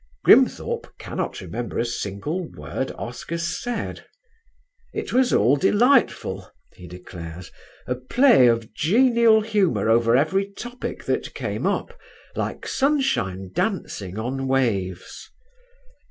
[0.25, 4.07] Grimthorpe cannot remember a single word Oscar said:
[4.95, 7.51] "It was all delightful," he declares,
[7.85, 11.95] "a play of genial humour over every topic that came up,
[12.35, 15.29] like sunshine dancing on waves."